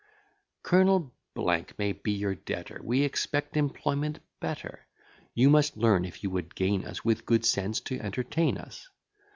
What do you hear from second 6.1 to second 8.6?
you would gain us, With good sense to entertain